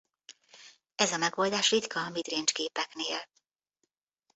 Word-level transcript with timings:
Ez 0.95 1.11
a 1.11 1.17
megoldás 1.17 1.69
ritka 1.71 1.99
a 2.05 2.09
mid-range 2.09 2.51
gépeknél. 2.53 3.27